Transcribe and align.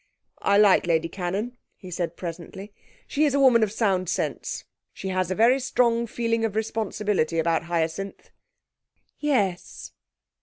'I 0.41 0.57
like 0.57 0.87
Lady 0.87 1.07
Cannon,' 1.07 1.57
he 1.75 1.91
said 1.91 2.17
presently. 2.17 2.73
'She's 3.05 3.35
a 3.35 3.39
woman 3.39 3.61
of 3.61 3.71
sound 3.71 4.09
sense. 4.09 4.65
She 4.95 5.09
has 5.09 5.29
a 5.29 5.35
very 5.35 5.59
strong 5.59 6.07
feeling 6.07 6.43
of 6.43 6.55
responsibility 6.55 7.37
about 7.37 7.65
Hyacinth.' 7.65 8.31
'Yes.' 9.19 9.91